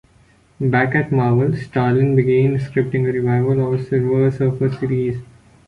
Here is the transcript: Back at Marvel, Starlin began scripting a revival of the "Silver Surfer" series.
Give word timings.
Back 0.59 0.95
at 0.95 1.11
Marvel, 1.11 1.55
Starlin 1.55 2.15
began 2.15 2.57
scripting 2.57 3.07
a 3.07 3.11
revival 3.13 3.63
of 3.71 3.77
the 3.79 3.85
"Silver 3.85 4.31
Surfer" 4.31 4.71
series. 4.75 5.19